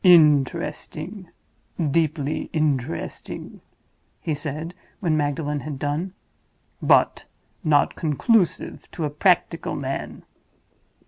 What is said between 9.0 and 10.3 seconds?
a practical man.